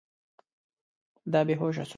[1.31, 1.89] دا بې هوشه سو.